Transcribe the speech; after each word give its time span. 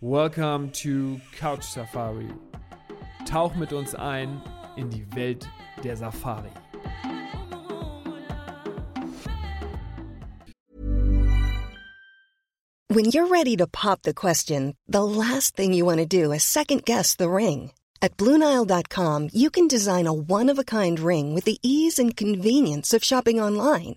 Welcome 0.00 0.70
to 0.82 1.20
Couch 1.32 1.64
Safari. 1.64 2.28
Tauch 3.24 3.56
mit 3.56 3.72
uns 3.72 3.94
ein 3.94 4.40
in 4.76 4.90
die 4.90 5.04
Welt 5.16 5.48
der 5.82 5.96
Safari. 5.96 6.50
When 12.88 13.06
you're 13.06 13.26
ready 13.26 13.56
to 13.56 13.66
pop 13.66 14.02
the 14.02 14.14
question, 14.14 14.76
the 14.86 15.02
last 15.02 15.56
thing 15.56 15.74
you 15.74 15.84
want 15.84 15.98
to 15.98 16.06
do 16.06 16.32
is 16.32 16.44
second 16.44 16.84
guess 16.84 17.16
the 17.16 17.28
ring. 17.28 17.72
At 18.00 18.16
Bluenile.com, 18.16 19.30
you 19.32 19.50
can 19.50 19.66
design 19.66 20.06
a 20.06 20.12
one 20.12 20.48
of 20.48 20.58
a 20.58 20.64
kind 20.64 21.00
ring 21.00 21.34
with 21.34 21.44
the 21.44 21.58
ease 21.62 21.98
and 21.98 22.16
convenience 22.16 22.94
of 22.94 23.02
shopping 23.02 23.40
online. 23.40 23.96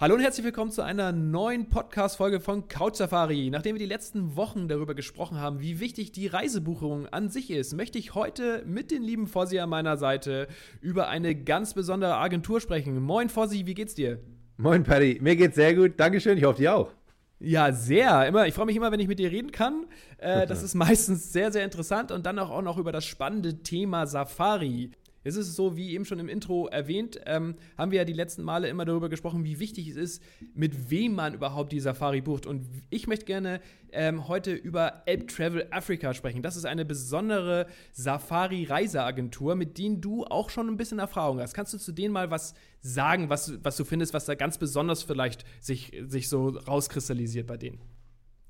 Hallo 0.00 0.14
und 0.14 0.20
herzlich 0.20 0.46
willkommen 0.46 0.70
zu 0.70 0.82
einer 0.82 1.10
neuen 1.10 1.70
Podcast-Folge 1.70 2.38
von 2.38 2.68
Couch 2.68 2.94
Safari. 2.94 3.50
Nachdem 3.50 3.74
wir 3.74 3.80
die 3.80 3.84
letzten 3.92 4.36
Wochen 4.36 4.68
darüber 4.68 4.94
gesprochen 4.94 5.40
haben, 5.40 5.58
wie 5.58 5.80
wichtig 5.80 6.12
die 6.12 6.28
Reisebuchung 6.28 7.08
an 7.08 7.30
sich 7.30 7.50
ist, 7.50 7.74
möchte 7.74 7.98
ich 7.98 8.14
heute 8.14 8.62
mit 8.64 8.92
den 8.92 9.02
lieben 9.02 9.26
Fossi 9.26 9.58
an 9.58 9.70
meiner 9.70 9.96
Seite 9.96 10.46
über 10.80 11.08
eine 11.08 11.34
ganz 11.34 11.74
besondere 11.74 12.14
Agentur 12.14 12.60
sprechen. 12.60 13.02
Moin 13.02 13.28
Fossi, 13.28 13.66
wie 13.66 13.74
geht's 13.74 13.96
dir? 13.96 14.20
Moin 14.56 14.84
Paddy, 14.84 15.18
mir 15.20 15.34
geht's 15.34 15.56
sehr 15.56 15.74
gut. 15.74 15.94
Dankeschön, 15.96 16.38
ich 16.38 16.44
hoffe 16.44 16.58
dir 16.58 16.76
auch. 16.76 16.92
Ja, 17.40 17.72
sehr. 17.72 18.24
Immer, 18.28 18.46
ich 18.46 18.54
freue 18.54 18.66
mich 18.66 18.76
immer, 18.76 18.92
wenn 18.92 19.00
ich 19.00 19.08
mit 19.08 19.18
dir 19.18 19.32
reden 19.32 19.50
kann. 19.50 19.86
Äh, 20.18 20.46
das 20.46 20.62
ist 20.62 20.76
meistens 20.76 21.32
sehr, 21.32 21.50
sehr 21.50 21.64
interessant 21.64 22.12
und 22.12 22.24
dann 22.24 22.38
auch, 22.38 22.50
auch 22.50 22.62
noch 22.62 22.78
über 22.78 22.92
das 22.92 23.04
spannende 23.04 23.64
Thema 23.64 24.06
Safari. 24.06 24.92
Es 25.24 25.36
ist 25.36 25.54
so, 25.54 25.76
wie 25.76 25.94
eben 25.94 26.04
schon 26.04 26.18
im 26.18 26.28
Intro 26.28 26.66
erwähnt, 26.68 27.20
ähm, 27.26 27.56
haben 27.76 27.90
wir 27.90 27.98
ja 27.98 28.04
die 28.04 28.12
letzten 28.12 28.42
Male 28.42 28.68
immer 28.68 28.84
darüber 28.84 29.08
gesprochen, 29.08 29.44
wie 29.44 29.58
wichtig 29.58 29.88
es 29.88 29.96
ist, 29.96 30.22
mit 30.54 30.90
wem 30.90 31.14
man 31.14 31.34
überhaupt 31.34 31.72
die 31.72 31.80
Safari 31.80 32.20
bucht. 32.20 32.46
Und 32.46 32.66
ich 32.90 33.06
möchte 33.06 33.24
gerne 33.24 33.60
ähm, 33.92 34.28
heute 34.28 34.52
über 34.52 35.02
Elb 35.06 35.28
Travel 35.28 35.66
Africa 35.70 36.14
sprechen. 36.14 36.42
Das 36.42 36.56
ist 36.56 36.64
eine 36.64 36.84
besondere 36.84 37.66
Safari-Reiseagentur, 37.92 39.54
mit 39.54 39.78
denen 39.78 40.00
du 40.00 40.24
auch 40.24 40.50
schon 40.50 40.68
ein 40.68 40.76
bisschen 40.76 40.98
Erfahrung 40.98 41.40
hast. 41.40 41.54
Kannst 41.54 41.74
du 41.74 41.78
zu 41.78 41.92
denen 41.92 42.12
mal 42.12 42.30
was 42.30 42.54
sagen, 42.80 43.28
was, 43.28 43.52
was 43.62 43.76
du 43.76 43.84
findest, 43.84 44.14
was 44.14 44.24
da 44.24 44.34
ganz 44.34 44.58
besonders 44.58 45.02
vielleicht 45.02 45.44
sich, 45.60 45.92
sich 46.06 46.28
so 46.28 46.48
rauskristallisiert 46.48 47.46
bei 47.46 47.56
denen? 47.56 47.80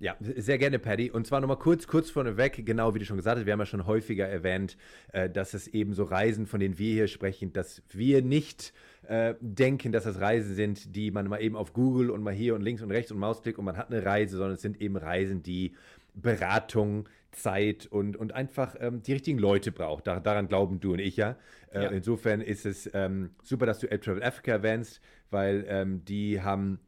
Ja, 0.00 0.16
sehr 0.20 0.58
gerne, 0.58 0.78
Paddy. 0.78 1.10
Und 1.10 1.26
zwar 1.26 1.40
nochmal 1.40 1.58
kurz, 1.58 1.88
kurz 1.88 2.08
vorneweg, 2.08 2.64
genau 2.64 2.94
wie 2.94 3.00
du 3.00 3.04
schon 3.04 3.16
gesagt 3.16 3.38
hast, 3.38 3.46
wir 3.46 3.52
haben 3.52 3.60
ja 3.60 3.66
schon 3.66 3.86
häufiger 3.86 4.28
erwähnt, 4.28 4.76
äh, 5.12 5.28
dass 5.28 5.54
es 5.54 5.66
eben 5.66 5.92
so 5.92 6.04
Reisen, 6.04 6.46
von 6.46 6.60
denen 6.60 6.78
wir 6.78 6.92
hier 6.92 7.08
sprechen, 7.08 7.52
dass 7.52 7.82
wir 7.90 8.22
nicht 8.22 8.72
äh, 9.08 9.34
denken, 9.40 9.90
dass 9.90 10.04
das 10.04 10.20
Reisen 10.20 10.54
sind, 10.54 10.94
die 10.94 11.10
man 11.10 11.26
mal 11.26 11.42
eben 11.42 11.56
auf 11.56 11.72
Google 11.72 12.10
und 12.10 12.22
mal 12.22 12.32
hier 12.32 12.54
und 12.54 12.62
links 12.62 12.80
und 12.80 12.92
rechts 12.92 13.10
und 13.10 13.18
Mausklick 13.18 13.58
und 13.58 13.64
man 13.64 13.76
hat 13.76 13.90
eine 13.90 14.04
Reise, 14.04 14.36
sondern 14.36 14.54
es 14.54 14.62
sind 14.62 14.80
eben 14.80 14.96
Reisen, 14.96 15.42
die 15.42 15.74
Beratung, 16.14 17.08
Zeit 17.32 17.86
und, 17.86 18.16
und 18.16 18.32
einfach 18.32 18.74
ähm, 18.80 19.02
die 19.02 19.12
richtigen 19.12 19.38
Leute 19.38 19.72
braucht. 19.72 20.06
Da, 20.06 20.20
daran 20.20 20.48
glauben 20.48 20.80
du 20.80 20.92
und 20.92 20.98
ich 20.98 21.16
ja. 21.16 21.36
Äh, 21.72 21.84
ja. 21.84 21.90
Insofern 21.90 22.40
ist 22.40 22.66
es 22.66 22.90
ähm, 22.94 23.30
super, 23.42 23.66
dass 23.66 23.80
du 23.80 23.86
Air 23.86 24.00
Travel 24.00 24.22
Africa 24.22 24.52
erwähnst, 24.52 25.00
weil 25.30 25.64
ähm, 25.68 26.04
die 26.04 26.40
haben 26.40 26.80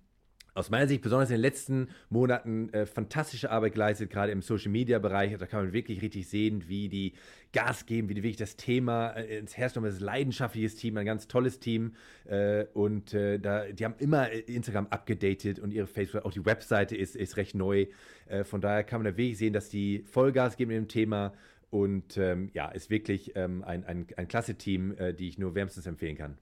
aus 0.61 0.71
meiner 0.71 0.87
Sicht 0.87 1.03
besonders 1.03 1.31
in 1.31 1.37
den 1.37 1.43
letzten 1.43 1.89
Monaten 2.11 2.73
äh, 2.73 2.87
fantastische 2.87 3.51
Arbeit 3.51 3.73
geleistet, 3.73 4.11
gerade 4.11 4.31
im 4.31 4.43
Social 4.43 4.71
Media 4.71 4.99
Bereich. 4.99 5.37
Da 5.37 5.47
kann 5.47 5.65
man 5.65 5.73
wirklich 5.73 6.03
richtig 6.03 6.29
sehen, 6.29 6.65
wie 6.69 6.89
die 6.89 7.15
Gas 7.53 7.87
geben, 7.87 8.09
wie 8.09 8.15
die 8.15 8.23
wirklich 8.23 8.37
das 8.37 8.57
Thema 8.57 9.11
äh, 9.11 9.39
ins 9.39 9.57
Herz 9.57 9.75
nehmen. 9.75 9.87
Das 9.87 9.95
ist 9.95 10.01
ein 10.01 10.05
leidenschaftliches 10.05 10.77
Team, 10.77 10.97
ein 10.97 11.07
ganz 11.07 11.27
tolles 11.27 11.59
Team. 11.59 11.95
Äh, 12.27 12.67
und 12.75 13.15
äh, 13.15 13.39
da, 13.39 13.65
die 13.67 13.85
haben 13.85 13.95
immer 13.99 14.31
äh, 14.31 14.41
Instagram 14.41 14.87
abgedatet 14.89 15.59
und 15.59 15.73
ihre 15.73 15.87
Facebook, 15.87 16.25
auch 16.25 16.33
die 16.33 16.45
Webseite 16.45 16.97
ist, 16.97 17.17
ist 17.17 17.37
recht 17.37 17.55
neu. 17.55 17.87
Äh, 18.29 18.45
von 18.45 18.61
daher 18.61 18.85
kann 18.85 19.03
man 19.03 19.13
da 19.13 19.17
wirklich 19.17 19.39
sehen, 19.39 19.53
dass 19.53 19.69
die 19.69 20.05
Vollgas 20.05 20.57
geben 20.57 20.71
in 20.71 20.85
dem 20.85 20.89
Thema. 20.89 21.33
Und 21.71 22.17
ähm, 22.17 22.51
ja, 22.53 22.69
ist 22.69 22.91
wirklich 22.91 23.33
ähm, 23.37 23.65
ein, 23.65 23.85
ein, 23.85 24.07
ein 24.17 24.29
klasse 24.29 24.57
Team, 24.57 24.97
die 25.19 25.29
ich 25.29 25.39
nur 25.39 25.55
wärmstens 25.55 25.87
empfehlen 25.87 26.17
kann. 26.17 26.37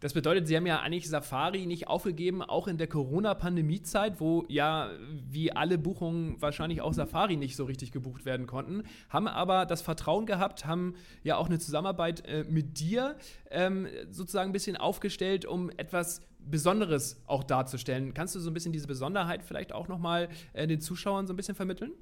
Das 0.00 0.12
bedeutet, 0.12 0.46
Sie 0.46 0.56
haben 0.56 0.66
ja 0.66 0.80
eigentlich 0.80 1.08
Safari 1.08 1.66
nicht 1.66 1.88
aufgegeben, 1.88 2.42
auch 2.42 2.68
in 2.68 2.78
der 2.78 2.86
Corona-Pandemie-Zeit, 2.86 4.20
wo 4.20 4.44
ja 4.48 4.90
wie 5.28 5.52
alle 5.52 5.78
Buchungen 5.78 6.40
wahrscheinlich 6.40 6.80
auch 6.80 6.92
Safari 6.92 7.36
nicht 7.36 7.56
so 7.56 7.64
richtig 7.64 7.92
gebucht 7.92 8.24
werden 8.24 8.46
konnten, 8.46 8.84
haben 9.08 9.28
aber 9.28 9.66
das 9.66 9.82
Vertrauen 9.82 10.26
gehabt, 10.26 10.66
haben 10.66 10.94
ja 11.22 11.36
auch 11.36 11.46
eine 11.46 11.58
Zusammenarbeit 11.58 12.26
äh, 12.26 12.44
mit 12.48 12.80
dir 12.80 13.16
ähm, 13.50 13.86
sozusagen 14.10 14.50
ein 14.50 14.52
bisschen 14.52 14.76
aufgestellt, 14.76 15.44
um 15.44 15.70
etwas 15.76 16.20
Besonderes 16.38 17.20
auch 17.26 17.44
darzustellen. 17.44 18.14
Kannst 18.14 18.34
du 18.34 18.40
so 18.40 18.50
ein 18.50 18.54
bisschen 18.54 18.72
diese 18.72 18.86
Besonderheit 18.86 19.42
vielleicht 19.42 19.72
auch 19.72 19.88
nochmal 19.88 20.28
äh, 20.52 20.66
den 20.66 20.80
Zuschauern 20.80 21.26
so 21.26 21.32
ein 21.32 21.36
bisschen 21.36 21.54
vermitteln? 21.54 21.92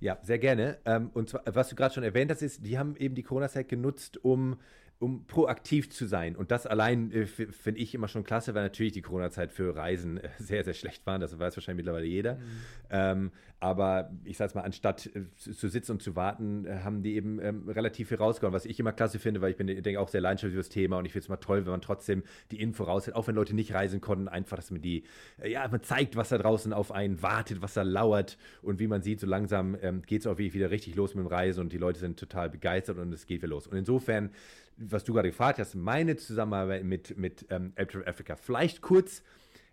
Ja, 0.00 0.18
sehr 0.22 0.38
gerne. 0.38 0.78
Ähm, 0.84 1.10
und 1.14 1.30
zwar, 1.30 1.42
was 1.46 1.68
du 1.68 1.76
gerade 1.76 1.94
schon 1.94 2.04
erwähnt 2.04 2.30
hast, 2.30 2.42
ist, 2.42 2.66
die 2.66 2.78
haben 2.78 2.96
eben 2.96 3.14
die 3.14 3.22
Corona-Zeit 3.22 3.68
genutzt, 3.68 4.22
um 4.22 4.56
um 4.98 5.26
proaktiv 5.26 5.90
zu 5.90 6.06
sein. 6.06 6.36
Und 6.36 6.50
das 6.50 6.66
allein 6.66 7.12
äh, 7.12 7.26
finde 7.26 7.80
ich 7.80 7.94
immer 7.94 8.08
schon 8.08 8.24
klasse, 8.24 8.54
weil 8.54 8.62
natürlich 8.62 8.92
die 8.92 9.02
Corona-Zeit 9.02 9.52
für 9.52 9.76
Reisen 9.76 10.16
äh, 10.16 10.30
sehr, 10.38 10.64
sehr 10.64 10.74
schlecht 10.74 11.06
war. 11.06 11.18
Das 11.18 11.38
weiß 11.38 11.56
wahrscheinlich 11.56 11.84
mittlerweile 11.84 12.06
jeder. 12.06 12.36
Mhm. 12.36 12.40
Ähm, 12.90 13.32
aber 13.58 14.10
ich 14.24 14.36
sage 14.38 14.48
es 14.48 14.54
mal, 14.54 14.62
anstatt 14.62 15.06
äh, 15.14 15.24
zu 15.36 15.68
sitzen 15.68 15.92
und 15.92 16.02
zu 16.02 16.16
warten, 16.16 16.64
äh, 16.64 16.80
haben 16.82 17.02
die 17.02 17.14
eben 17.14 17.38
ähm, 17.40 17.68
relativ 17.68 18.08
viel 18.08 18.16
rausgehauen. 18.16 18.54
Was 18.54 18.64
ich 18.64 18.80
immer 18.80 18.92
klasse 18.92 19.18
finde, 19.18 19.42
weil 19.42 19.50
ich 19.50 19.56
bin, 19.56 19.66
denke 19.66 20.00
auch 20.00 20.08
sehr 20.08 20.22
leidenschaftlich 20.22 20.54
für 20.54 20.60
das 20.60 20.68
Thema 20.70 20.98
und 20.98 21.04
ich 21.04 21.12
finde 21.12 21.24
es 21.24 21.28
immer 21.28 21.40
toll, 21.40 21.64
wenn 21.66 21.72
man 21.72 21.82
trotzdem 21.82 22.22
die 22.50 22.60
Info 22.60 22.84
raushält, 22.84 23.16
auch 23.16 23.26
wenn 23.26 23.34
Leute 23.34 23.54
nicht 23.54 23.74
reisen 23.74 24.00
konnten, 24.00 24.28
einfach, 24.28 24.56
dass 24.56 24.70
man 24.70 24.80
die, 24.80 25.04
äh, 25.38 25.50
ja, 25.50 25.66
man 25.68 25.82
zeigt, 25.82 26.16
was 26.16 26.30
da 26.30 26.38
draußen 26.38 26.72
auf 26.72 26.90
einen 26.90 27.22
wartet, 27.22 27.60
was 27.60 27.74
da 27.74 27.82
lauert. 27.82 28.38
Und 28.62 28.78
wie 28.78 28.86
man 28.86 29.02
sieht, 29.02 29.20
so 29.20 29.26
langsam 29.26 29.76
ähm, 29.82 30.02
geht 30.02 30.22
es 30.22 30.26
auch 30.26 30.38
wirklich 30.38 30.54
wieder 30.54 30.70
richtig 30.70 30.94
los 30.94 31.14
mit 31.14 31.24
dem 31.24 31.28
Reisen 31.28 31.60
und 31.60 31.72
die 31.72 31.78
Leute 31.78 31.98
sind 31.98 32.18
total 32.18 32.48
begeistert 32.48 32.98
und 32.98 33.12
es 33.12 33.26
geht 33.26 33.42
wieder 33.42 33.48
los. 33.48 33.66
Und 33.66 33.76
insofern 33.76 34.30
was 34.76 35.04
du 35.04 35.14
gerade 35.14 35.28
gefragt 35.28 35.58
hast, 35.58 35.74
meine 35.74 36.16
Zusammenarbeit 36.16 36.84
mit, 36.84 37.16
mit 37.16 37.46
ähm, 37.50 37.72
Africa. 37.76 38.36
Vielleicht 38.36 38.82
kurz 38.82 39.22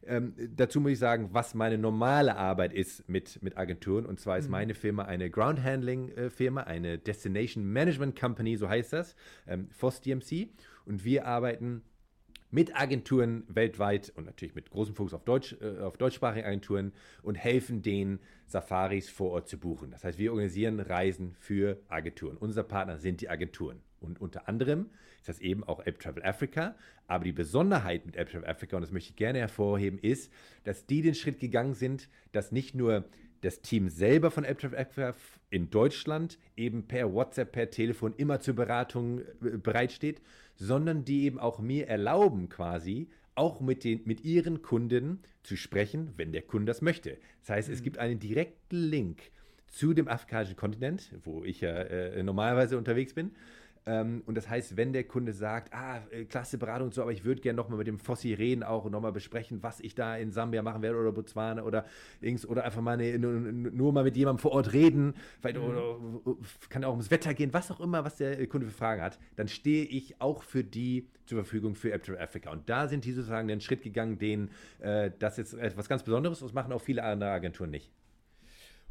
ähm, 0.06 0.34
dazu 0.56 0.82
muss 0.82 0.92
ich 0.92 1.00
sagen, 1.00 1.30
was 1.32 1.54
meine 1.54 1.78
normale 1.78 2.36
Arbeit 2.36 2.74
ist 2.74 3.08
mit, 3.08 3.42
mit 3.42 3.58
Agenturen. 3.58 4.06
Und 4.06 4.20
zwar 4.20 4.38
ist 4.38 4.46
mhm. 4.46 4.52
meine 4.52 4.74
Firma 4.74 5.04
eine 5.04 5.30
Ground 5.30 5.64
Handling 5.64 6.10
äh, 6.10 6.30
Firma, 6.30 6.62
eine 6.62 6.98
Destination 6.98 7.64
Management 7.66 8.20
Company, 8.20 8.58
so 8.58 8.68
heißt 8.68 8.94
das, 8.94 9.16
ähm, 9.48 9.70
FOS 9.72 10.02
DMC. 10.02 10.50
Und 10.86 11.06
wir 11.06 11.26
arbeiten 11.26 11.84
mit 12.52 12.80
Agenturen 12.80 13.44
weltweit 13.48 14.12
und 14.16 14.26
natürlich 14.26 14.54
mit 14.54 14.70
großem 14.70 14.94
Fokus 14.94 15.14
auf, 15.14 15.24
Deutsch, 15.24 15.56
äh, 15.62 15.80
auf 15.80 15.98
deutschsprachige 15.98 16.46
Agenturen 16.46 16.94
und 17.24 17.36
helfen 17.36 17.82
denen, 17.82 18.20
Safaris 18.46 19.10
vor 19.10 19.32
Ort 19.32 19.48
zu 19.48 19.58
buchen. 19.58 19.90
Das 19.92 20.04
heißt, 20.04 20.20
wir 20.20 20.32
organisieren 20.32 20.80
Reisen 20.80 21.36
für 21.40 21.80
Agenturen. 21.88 22.38
Unser 22.38 22.64
Partner 22.64 23.00
sind 23.00 23.22
die 23.22 23.30
Agenturen. 23.30 23.82
Und 24.04 24.20
unter 24.20 24.48
anderem 24.48 24.90
ist 25.20 25.30
das 25.30 25.40
eben 25.40 25.64
auch 25.64 25.86
App 25.86 26.00
Travel 26.00 26.24
Africa. 26.24 26.76
Aber 27.08 27.24
die 27.24 27.32
Besonderheit 27.32 28.06
mit 28.06 28.16
App 28.16 28.30
Travel 28.30 28.48
Africa, 28.48 28.76
und 28.76 28.82
das 28.82 28.92
möchte 28.92 29.12
ich 29.12 29.16
gerne 29.16 29.40
hervorheben, 29.40 30.00
ist, 30.00 30.32
dass 30.64 30.86
die 30.86 31.02
den 31.02 31.16
Schritt 31.16 31.40
gegangen 31.40 31.74
sind, 31.74 32.10
dass 32.32 32.52
nicht 32.52 32.76
nur 32.76 33.06
das 33.42 33.62
Team 33.62 33.90
selber 33.90 34.32
von 34.32 34.46
App 34.46 34.60
Travel 34.60 34.80
Africa 34.80 35.14
in 35.50 35.70
Deutschland 35.70 36.40
eben 36.56 36.88
per 36.88 37.14
WhatsApp, 37.14 37.52
per 37.52 37.70
Telefon 37.70 38.14
immer 38.18 38.40
zur 38.40 38.56
Beratung 38.56 39.20
äh, 39.20 39.58
bereitsteht, 39.58 40.22
sondern 40.56 41.06
die 41.06 41.24
eben 41.24 41.40
auch 41.40 41.60
mir 41.60 41.88
erlauben, 41.88 42.50
quasi 42.50 43.10
auch 43.36 43.62
mit, 43.62 43.84
den, 43.84 44.02
mit 44.06 44.24
ihren 44.24 44.62
Kunden 44.62 45.20
zu 45.44 45.56
sprechen, 45.58 46.14
wenn 46.18 46.32
der 46.32 46.44
Kunde 46.44 46.68
das 46.68 46.82
möchte. 46.82 47.18
Das 47.42 47.50
heißt, 47.50 47.68
mhm. 47.68 47.74
es 47.74 47.84
gibt 47.84 47.98
einen 47.98 48.20
direkten 48.20 48.78
Link 48.78 49.22
zu 49.68 49.94
dem 49.94 50.08
afrikanischen 50.08 50.56
Kontinent, 50.56 51.12
wo 51.24 51.44
ich 51.44 51.62
ja 51.62 51.72
äh, 51.72 52.22
normalerweise 52.22 52.78
unterwegs 52.78 53.14
bin. 53.14 53.32
Ähm, 53.86 54.24
und 54.26 54.36
das 54.36 54.50
heißt, 54.50 54.78
wenn 54.78 54.94
der 54.94 55.04
Kunde 55.04 55.34
sagt, 55.34 55.74
ah, 55.74 56.02
äh, 56.12 56.26
klasse 56.26 56.58
Beratung 56.58 56.88
und 56.88 56.94
so, 56.94 57.02
aber 57.02 57.12
ich 57.12 57.26
würde 57.26 57.42
gerne 57.42 57.58
nochmal 57.58 57.78
mit 57.78 57.88
dem 57.88 58.00
Fossi 58.00 58.34
reden 58.34 58.64
auch 58.64 58.86
und 58.86 58.92
nochmal 58.92 59.12
besprechen, 59.12 59.62
was 59.62 59.80
ich 59.82 59.94
da 59.94 60.16
in 60.16 60.32
Sambia 60.32 60.62
machen 60.62 60.82
werde 60.82 60.98
oder 60.98 61.12
Botswana 61.12 61.64
oder 61.64 61.86
links 62.22 62.46
oder 62.46 62.64
einfach 62.64 62.82
mal 62.82 62.94
eine, 62.94 63.20
nur, 63.20 63.92
mal 63.92 64.04
mit 64.04 64.16
jemandem 64.16 64.40
vor 64.40 64.52
Ort 64.52 64.74
reden, 64.74 65.16
vielleicht 65.42 65.58
mhm. 65.58 65.64
oder, 65.64 66.38
kann 66.70 66.84
auch 66.84 66.92
ums 66.92 67.12
Wetter 67.12 67.34
gehen, 67.34 67.54
was 67.54 67.72
auch 67.72 67.82
immer, 67.82 68.06
was 68.06 68.16
der 68.18 68.48
Kunde 68.48 68.68
für 68.68 68.74
Fragen 68.74 69.02
hat, 69.02 69.20
dann 69.36 69.48
stehe 69.48 69.86
ich 69.86 70.22
auch 70.22 70.44
für 70.44 70.64
die 70.64 71.08
zur 71.26 71.44
Verfügung 71.44 71.76
für 71.76 71.92
Apple 71.92 72.20
Africa. 72.20 72.52
Und 72.52 72.70
da 72.70 72.88
sind 72.88 73.06
die 73.06 73.12
sozusagen 73.12 73.48
den 73.48 73.62
Schritt 73.62 73.84
gegangen, 73.84 74.18
den 74.18 74.50
äh, 74.80 75.12
das 75.20 75.38
jetzt 75.38 75.54
etwas 75.54 75.90
ganz 75.90 76.04
Besonderes 76.04 76.38
ist, 76.38 76.44
das 76.44 76.54
machen 76.54 76.72
auch 76.74 76.82
viele 76.82 77.04
andere 77.04 77.32
Agenturen 77.32 77.70
nicht. 77.70 77.92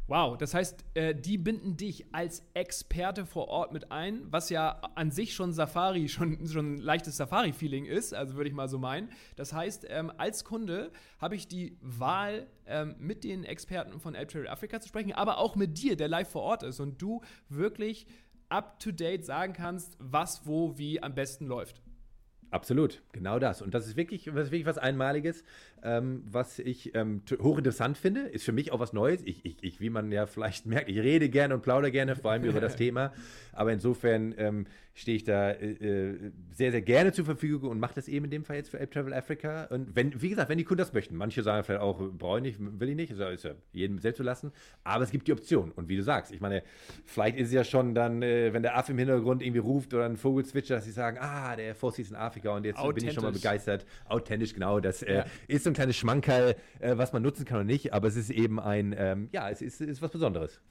Wow, 0.07 0.37
das 0.37 0.53
heißt, 0.53 0.83
äh, 0.95 1.15
die 1.15 1.37
binden 1.37 1.77
dich 1.77 2.13
als 2.13 2.45
Experte 2.53 3.25
vor 3.25 3.47
Ort 3.47 3.71
mit 3.71 3.89
ein, 3.89 4.21
was 4.29 4.49
ja 4.49 4.81
an 4.95 5.11
sich 5.11 5.33
schon 5.33 5.53
Safari, 5.53 6.09
schon, 6.09 6.45
schon 6.45 6.75
ein 6.75 6.77
leichtes 6.77 7.15
Safari-Feeling 7.15 7.85
ist, 7.85 8.13
also 8.13 8.35
würde 8.35 8.49
ich 8.49 8.55
mal 8.55 8.67
so 8.67 8.77
meinen. 8.77 9.09
Das 9.37 9.53
heißt, 9.53 9.85
ähm, 9.89 10.11
als 10.17 10.43
Kunde 10.43 10.91
habe 11.19 11.35
ich 11.35 11.47
die 11.47 11.77
Wahl, 11.81 12.47
ähm, 12.65 12.95
mit 12.99 13.23
den 13.23 13.45
Experten 13.45 13.99
von 14.01 14.13
App 14.13 14.27
Trail 14.27 14.47
Africa 14.49 14.81
zu 14.81 14.89
sprechen, 14.89 15.13
aber 15.13 15.37
auch 15.37 15.55
mit 15.55 15.77
dir, 15.77 15.95
der 15.95 16.09
live 16.09 16.29
vor 16.29 16.41
Ort 16.41 16.63
ist 16.63 16.81
und 16.81 17.01
du 17.01 17.21
wirklich 17.47 18.05
up-to-date 18.49 19.23
sagen 19.23 19.53
kannst, 19.53 19.95
was, 19.99 20.45
wo, 20.45 20.77
wie 20.77 21.01
am 21.01 21.15
besten 21.15 21.47
läuft. 21.47 21.81
Absolut, 22.53 23.01
genau 23.11 23.39
das. 23.39 23.63
Und 23.63 23.73
das 23.73 23.87
ist 23.87 23.95
wirklich, 23.95 24.25
das 24.25 24.45
ist 24.45 24.51
wirklich 24.51 24.67
was 24.67 24.77
Einmaliges, 24.77 25.43
ähm, 25.83 26.23
was 26.25 26.59
ich 26.59 26.95
ähm, 26.95 27.21
hochinteressant 27.39 27.97
finde. 27.97 28.21
Ist 28.21 28.45
für 28.45 28.53
mich 28.53 28.71
auch 28.71 28.79
was 28.79 28.93
Neues. 28.93 29.21
Ich, 29.25 29.45
ich, 29.45 29.57
ich, 29.61 29.79
wie 29.81 29.89
man 29.89 30.11
ja 30.11 30.25
vielleicht 30.25 30.65
merkt, 30.65 30.89
ich 30.89 30.97
rede 30.99 31.29
gerne 31.29 31.53
und 31.53 31.61
plaudere 31.61 31.91
gerne, 31.91 32.15
vor 32.15 32.31
allem 32.31 32.43
über 32.43 32.61
das 32.61 32.75
Thema. 32.77 33.13
Aber 33.51 33.71
insofern 33.71 34.33
ähm, 34.37 34.65
stehe 34.95 35.17
ich 35.17 35.23
da 35.23 35.51
äh, 35.51 35.71
äh, 35.71 36.31
sehr, 36.51 36.71
sehr 36.71 36.81
gerne 36.81 37.11
zur 37.11 37.25
Verfügung 37.25 37.69
und 37.69 37.79
mache 37.79 37.95
das 37.95 38.07
eben 38.07 38.25
in 38.25 38.31
dem 38.31 38.45
Fall 38.45 38.55
jetzt 38.55 38.69
für 38.69 38.77
Ape 38.77 38.89
Travel 38.89 39.13
Africa. 39.13 39.65
Und 39.65 39.95
wenn, 39.95 40.21
wie 40.21 40.29
gesagt, 40.29 40.49
wenn 40.49 40.57
die 40.57 40.63
Kunden 40.63 40.79
das 40.79 40.93
möchten, 40.93 41.15
manche 41.15 41.43
sagen 41.43 41.63
vielleicht 41.63 41.81
auch, 41.81 41.99
brauche 42.11 42.37
ich 42.37 42.43
nicht, 42.43 42.79
will 42.79 42.89
ich 42.89 42.95
nicht, 42.95 43.11
ist 43.11 43.19
ja, 43.19 43.29
ist 43.29 43.43
ja 43.43 43.51
jedem 43.73 43.99
selbst 43.99 44.17
zu 44.17 44.23
lassen. 44.23 44.51
Aber 44.83 45.03
es 45.03 45.11
gibt 45.11 45.27
die 45.27 45.33
Option. 45.33 45.71
Und 45.71 45.89
wie 45.89 45.97
du 45.97 46.03
sagst, 46.03 46.31
ich 46.31 46.41
meine, 46.41 46.63
vielleicht 47.05 47.37
ist 47.37 47.47
es 47.47 47.53
ja 47.53 47.63
schon 47.63 47.93
dann, 47.93 48.21
äh, 48.21 48.53
wenn 48.53 48.63
der 48.63 48.77
Affe 48.77 48.91
im 48.91 48.97
Hintergrund 48.97 49.41
irgendwie 49.41 49.59
ruft 49.59 49.93
oder 49.93 50.05
ein 50.05 50.17
Vogel 50.17 50.45
zwitschert, 50.45 50.77
dass 50.77 50.85
sie 50.85 50.91
sagen, 50.91 51.17
ah, 51.19 51.55
der 51.55 51.75
Four 51.75 51.91
Season 51.91 52.15
Afrika 52.15 52.55
und 52.55 52.65
jetzt 52.65 52.81
bin 52.81 53.07
ich 53.07 53.13
schon 53.13 53.23
mal 53.23 53.31
begeistert. 53.31 53.85
Authentisch, 54.07 54.53
genau. 54.53 54.79
Das 54.79 55.01
äh, 55.01 55.15
ja. 55.15 55.25
ist 55.47 55.63
so 55.63 55.72
ein 55.73 55.75
kleines 55.75 55.97
Schmankerl, 55.97 56.55
äh, 56.79 56.97
was 56.97 57.13
man 57.13 57.21
nutzen 57.21 57.45
kann 57.45 57.57
oder 57.57 57.65
nicht. 57.65 57.93
Aber 57.93 58.07
es 58.07 58.15
ist 58.15 58.29
eben 58.29 58.59
ein, 58.59 58.95
ähm, 58.97 59.29
ja, 59.31 59.49
es 59.49 59.61
ist, 59.61 59.81
ist 59.81 60.01
was 60.01 60.11
Besonderes. 60.11 60.61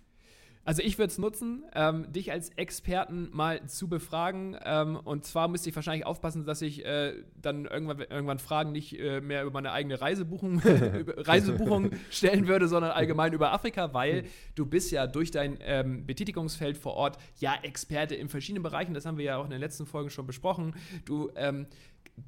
Also 0.64 0.81
ich 0.82 0.96
würde 0.96 1.10
es 1.10 1.19
nutzen, 1.19 1.64
ähm, 1.75 2.12
dich 2.12 2.31
als 2.31 2.50
Experten 2.50 3.28
mal 3.32 3.66
zu 3.66 3.88
befragen. 3.88 4.56
Ähm, 4.64 4.96
und 4.96 5.25
zwar 5.25 5.49
müsste 5.49 5.69
ich 5.69 5.75
wahrscheinlich 5.75 6.06
aufpassen, 6.06 6.44
dass 6.44 6.62
ich 6.62 6.84
äh, 6.84 7.14
dann 7.40 7.64
irgendwann, 7.64 7.99
irgendwann 7.99 8.38
Fragen 8.38 8.70
nicht 8.70 8.99
äh, 8.99 9.20
mehr 9.20 9.43
über 9.43 9.54
meine 9.54 9.72
eigene 9.72 10.00
Reisebuchung, 10.00 10.62
Reisebuchung 11.16 11.90
stellen 12.10 12.46
würde, 12.46 12.69
sondern 12.69 12.93
allgemein 12.93 13.32
über 13.32 13.52
Afrika, 13.52 13.93
weil 13.93 14.25
du 14.54 14.64
bist 14.64 14.93
ja 14.93 15.08
durch 15.08 15.32
dein 15.32 15.58
ähm, 15.62 16.06
Betätigungsfeld 16.06 16.78
vor 16.78 16.94
Ort 16.94 17.19
ja 17.40 17.54
Experte 17.62 18.14
in 18.14 18.28
verschiedenen 18.28 18.62
Bereichen. 18.62 18.94
Das 18.94 19.04
haben 19.04 19.19
wir 19.19 19.25
ja 19.25 19.38
auch 19.38 19.44
in 19.44 19.50
den 19.50 19.60
letzten 19.60 19.84
Folgen 19.84 20.10
schon 20.10 20.28
besprochen. 20.28 20.76
Du 21.04 21.31
ähm, 21.34 21.66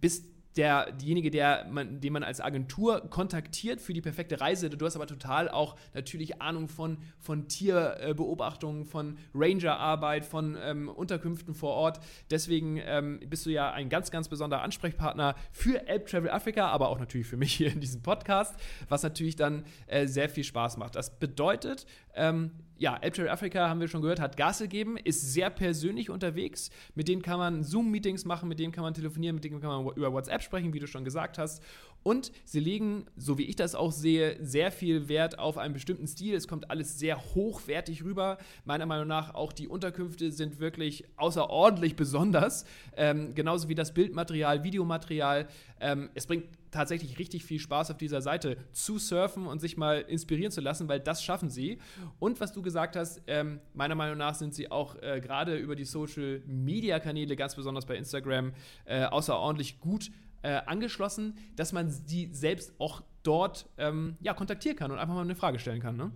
bist 0.01 0.27
der, 0.57 0.93
diejenige, 0.93 1.31
der 1.31 1.67
man, 1.71 2.01
den 2.01 2.13
man 2.13 2.23
als 2.23 2.41
Agentur 2.41 3.09
kontaktiert 3.11 3.81
für 3.81 3.93
die 3.93 4.01
perfekte 4.01 4.41
Reise. 4.41 4.71
Du 4.71 4.87
hast 4.87 4.97
aber 4.97 5.07
total 5.07 5.49
auch 5.49 5.77
natürlich 5.95 6.41
Ahnung 6.41 6.69
von, 6.69 6.99
von 7.19 7.49
Tierbeobachtungen, 7.49 8.85
von 8.85 9.19
Rangerarbeit, 9.35 10.25
von 10.25 10.57
ähm, 10.63 10.89
Unterkünften 10.89 11.55
vor 11.55 11.75
Ort. 11.75 12.01
Deswegen 12.31 12.81
ähm, 12.85 13.21
bist 13.29 13.47
du 13.47 13.51
ja 13.51 13.73
ein 13.73 13.89
ganz, 13.89 14.11
ganz 14.11 14.29
besonderer 14.29 14.63
Ansprechpartner 14.63 15.35
für 15.53 15.89
Elb 15.89 16.07
Travel 16.07 16.31
Africa, 16.31 16.69
aber 16.69 16.89
auch 16.89 16.99
natürlich 16.99 17.27
für 17.27 17.37
mich 17.37 17.55
hier 17.55 17.73
in 17.73 17.81
diesem 17.81 18.03
Podcast, 18.03 18.55
was 18.89 19.03
natürlich 19.03 19.37
dann 19.37 19.65
äh, 19.87 20.07
sehr 20.07 20.29
viel 20.29 20.45
Spaß 20.45 20.77
macht. 20.77 20.95
Das 20.95 21.19
bedeutet, 21.19 21.87
ähm, 22.15 22.53
ja, 22.77 22.99
Trail 22.99 23.29
Africa, 23.29 23.69
haben 23.69 23.81
wir 23.81 23.89
schon 23.89 24.03
gehört, 24.03 24.21
hat 24.21 24.37
Gas 24.37 24.59
gegeben, 24.59 24.97
ist 24.97 25.33
sehr 25.33 25.51
persönlich 25.51 26.11
unterwegs. 26.11 26.71
Mit 26.95 27.09
denen 27.09 27.23
kann 27.23 27.39
man 27.39 27.63
Zoom-Meetings 27.63 28.25
machen, 28.25 28.49
mit 28.49 28.59
denen 28.59 28.73
kann 28.73 28.83
man 28.83 28.95
telefonieren, 28.95 29.37
mit 29.37 29.45
denen 29.45 29.61
kann 29.61 29.85
man 29.85 29.95
über 29.95 30.13
WhatsApp 30.13 30.43
sprechen, 30.45 30.73
wie 30.73 30.81
du 30.81 30.87
schon 30.87 31.05
gesagt 31.05 31.39
hast. 31.39 31.63
Und 32.05 32.33
sie 32.45 32.61
legen, 32.61 33.07
so 33.17 33.39
wie 33.39 33.45
ich 33.45 33.57
das 33.57 33.75
auch 33.75 33.91
sehe, 33.91 34.37
sehr 34.45 34.71
viel 34.71 35.09
Wert 35.09 35.39
auf 35.39 35.57
einen 35.57 35.73
bestimmten 35.73 36.07
Stil. 36.07 36.35
Es 36.35 36.47
kommt 36.47 36.71
alles 36.71 36.99
sehr 36.99 37.19
hochwertig 37.35 38.05
rüber. 38.05 38.37
Meiner 38.67 38.85
Meinung 38.85 39.09
nach 39.09 39.35
auch 39.35 39.55
die 39.55 39.69
Unterkünfte 39.69 40.31
sind 40.31 40.61
wirklich 40.61 41.07
außerordentlich 41.17 41.97
besonders. 41.97 42.67
Ähm, 42.95 43.35
genauso 43.35 43.71
wie 43.71 43.75
das 43.75 43.95
Bildmaterial, 43.95 44.63
Videomaterial. 44.63 45.49
Ähm, 45.81 46.11
es 46.15 46.27
bringt 46.27 46.45
tatsächlich 46.71 47.19
richtig 47.19 47.45
viel 47.45 47.59
Spaß 47.59 47.93
auf 47.93 47.97
dieser 47.97 48.21
Seite 48.21 48.59
zu 48.73 48.99
surfen 48.99 49.47
und 49.47 49.61
sich 49.61 49.79
mal 49.79 50.01
inspirieren 50.03 50.53
zu 50.53 50.61
lassen, 50.61 50.89
weil 50.89 51.01
das 51.01 51.25
schaffen 51.25 51.49
sie. 51.49 51.79
Und 52.19 52.39
was 52.39 52.53
du 52.53 52.61
gesagt 52.61 52.97
hast, 52.97 53.23
ähm, 53.29 53.61
meiner 53.73 53.95
Meinung 53.95 54.19
nach 54.19 54.35
sind 54.35 54.55
sie 54.55 54.71
auch 54.71 55.01
äh, 55.01 55.23
gerade 55.23 55.57
über 55.57 55.75
die 55.75 55.85
Social 55.85 56.43
Media 56.47 57.01
Kanäle, 57.01 57.35
ganz 57.35 57.55
besonders 57.55 57.87
bei 57.87 57.97
Instagram, 57.97 58.53
äh, 58.85 59.05
außerordentlich 59.05 59.81
gut 59.81 60.11
äh, 60.45 60.61
angeschlossen, 60.67 61.39
dass 61.57 61.73
man 61.73 61.93
die 62.07 62.29
selbst 62.33 62.75
auch 62.79 63.03
dort 63.23 63.67
ähm, 63.79 64.17
ja, 64.21 64.35
kontaktieren 64.35 64.77
kann 64.77 64.91
und 64.91 64.99
einfach 64.99 65.15
mal 65.15 65.23
eine 65.23 65.35
Frage 65.35 65.59
stellen 65.59 65.81
kann. 65.81 65.97
Ne? 65.97 66.13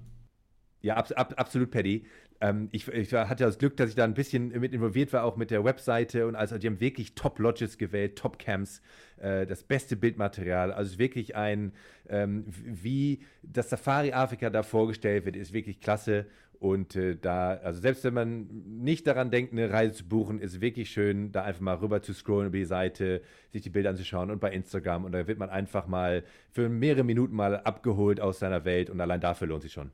Ja, 0.82 0.96
ab, 0.96 1.10
ab, 1.16 1.34
absolut, 1.36 1.70
Paddy. 1.70 2.06
Ähm, 2.40 2.68
ich, 2.70 2.86
ich, 2.86 3.12
hatte 3.12 3.44
das 3.44 3.58
Glück, 3.58 3.76
dass 3.78 3.88
ich 3.88 3.96
da 3.96 4.04
ein 4.04 4.14
bisschen 4.14 4.48
mit 4.60 4.72
involviert 4.72 5.12
war, 5.12 5.24
auch 5.24 5.36
mit 5.36 5.50
der 5.50 5.64
Webseite 5.64 6.26
und 6.26 6.36
also 6.36 6.56
die 6.56 6.68
haben 6.68 6.78
wirklich 6.78 7.14
Top-Lodges 7.16 7.78
gewählt, 7.78 8.16
Top-Camps, 8.16 8.80
äh, 9.16 9.44
das 9.46 9.64
beste 9.64 9.96
Bildmaterial. 9.96 10.72
Also 10.72 10.98
wirklich 10.98 11.34
ein, 11.34 11.72
ähm, 12.08 12.44
wie 12.46 13.24
das 13.42 13.70
Safari 13.70 14.12
Afrika 14.12 14.50
da 14.50 14.62
vorgestellt 14.62 15.24
wird, 15.24 15.34
ist 15.34 15.52
wirklich 15.52 15.80
klasse. 15.80 16.26
Und 16.60 16.96
äh, 16.96 17.16
da, 17.16 17.54
also 17.54 17.80
selbst 17.80 18.02
wenn 18.02 18.14
man 18.14 18.48
nicht 18.64 19.06
daran 19.06 19.30
denkt, 19.30 19.52
eine 19.52 19.70
Reise 19.70 19.94
zu 19.94 20.08
buchen, 20.08 20.40
ist 20.40 20.60
wirklich 20.60 20.90
schön, 20.90 21.30
da 21.30 21.44
einfach 21.44 21.60
mal 21.60 21.76
rüber 21.76 22.02
zu 22.02 22.12
scrollen 22.12 22.48
über 22.48 22.58
die 22.58 22.64
Seite, 22.64 23.22
sich 23.52 23.62
die 23.62 23.70
Bilder 23.70 23.90
anzuschauen 23.90 24.30
und 24.30 24.40
bei 24.40 24.50
Instagram. 24.52 25.04
Und 25.04 25.12
da 25.12 25.26
wird 25.28 25.38
man 25.38 25.50
einfach 25.50 25.86
mal 25.86 26.24
für 26.50 26.68
mehrere 26.68 27.04
Minuten 27.04 27.36
mal 27.36 27.60
abgeholt 27.60 28.20
aus 28.20 28.40
seiner 28.40 28.64
Welt 28.64 28.90
und 28.90 29.00
allein 29.00 29.20
dafür 29.20 29.46
lohnt 29.46 29.62
sich 29.62 29.72
schon. 29.72 29.92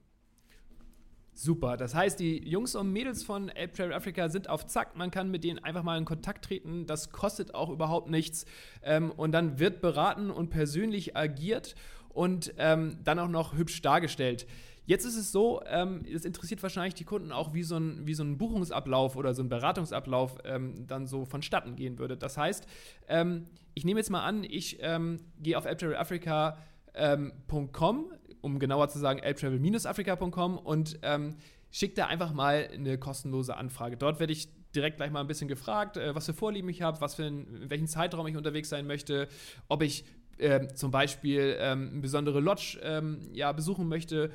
Super. 1.34 1.76
Das 1.76 1.94
heißt, 1.94 2.20
die 2.20 2.48
Jungs 2.48 2.76
und 2.76 2.92
Mädels 2.92 3.24
von 3.24 3.50
Ape 3.50 3.72
Trail 3.72 3.92
Africa 3.92 4.28
sind 4.28 4.48
auf 4.48 4.66
Zack. 4.66 4.96
Man 4.96 5.10
kann 5.10 5.30
mit 5.30 5.42
denen 5.42 5.58
einfach 5.58 5.82
mal 5.82 5.98
in 5.98 6.04
Kontakt 6.04 6.44
treten. 6.44 6.86
Das 6.86 7.10
kostet 7.10 7.54
auch 7.54 7.70
überhaupt 7.70 8.08
nichts. 8.08 8.46
Ähm, 8.82 9.10
und 9.10 9.32
dann 9.32 9.58
wird 9.58 9.80
beraten 9.80 10.30
und 10.30 10.50
persönlich 10.50 11.16
agiert 11.16 11.74
und 12.08 12.54
ähm, 12.56 12.98
dann 13.02 13.18
auch 13.18 13.28
noch 13.28 13.56
hübsch 13.58 13.82
dargestellt. 13.82 14.46
Jetzt 14.86 15.04
ist 15.04 15.16
es 15.16 15.32
so, 15.32 15.62
ähm, 15.66 16.04
interessiert 16.04 16.62
wahrscheinlich 16.62 16.94
die 16.94 17.04
Kunden 17.04 17.32
auch, 17.32 17.54
wie 17.54 17.62
so 17.62 17.76
ein, 17.76 18.06
wie 18.06 18.14
so 18.14 18.22
ein 18.22 18.36
Buchungsablauf 18.36 19.16
oder 19.16 19.32
so 19.34 19.42
ein 19.42 19.48
Beratungsablauf 19.48 20.38
ähm, 20.44 20.86
dann 20.86 21.06
so 21.06 21.24
vonstatten 21.24 21.74
gehen 21.76 21.98
würde. 21.98 22.16
Das 22.16 22.36
heißt, 22.36 22.66
ähm, 23.08 23.46
ich 23.74 23.84
nehme 23.84 24.00
jetzt 24.00 24.10
mal 24.10 24.24
an, 24.24 24.44
ich 24.44 24.78
ähm, 24.80 25.20
gehe 25.40 25.56
auf 25.56 25.66
apptravelafrica.com, 25.66 26.56
ähm, 26.94 28.12
um 28.42 28.58
genauer 28.58 28.88
zu 28.88 28.98
sagen, 28.98 29.20
apptravel-africa.com 29.24 30.58
und 30.58 30.98
ähm, 31.02 31.36
schicke 31.70 31.94
da 31.94 32.06
einfach 32.06 32.32
mal 32.32 32.68
eine 32.72 32.98
kostenlose 32.98 33.56
Anfrage. 33.56 33.96
Dort 33.96 34.20
werde 34.20 34.32
ich 34.32 34.48
direkt 34.74 34.98
gleich 34.98 35.10
mal 35.10 35.20
ein 35.20 35.26
bisschen 35.26 35.48
gefragt, 35.48 35.96
äh, 35.96 36.14
was 36.14 36.26
für 36.26 36.34
Vorlieben 36.34 36.68
ich 36.68 36.82
habe, 36.82 36.98
in 37.22 37.70
welchem 37.70 37.86
Zeitraum 37.86 38.26
ich 38.26 38.36
unterwegs 38.36 38.68
sein 38.68 38.86
möchte, 38.86 39.28
ob 39.68 39.82
ich 39.82 40.04
äh, 40.38 40.66
zum 40.74 40.90
Beispiel 40.90 41.56
ähm, 41.58 41.90
eine 41.92 42.00
besondere 42.00 42.40
Lodge 42.40 42.78
ähm, 42.82 43.20
ja, 43.32 43.52
besuchen 43.52 43.88
möchte, 43.88 44.30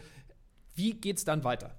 wie 0.80 0.94
geht 0.94 1.18
es 1.18 1.26
dann 1.26 1.44
weiter? 1.44 1.76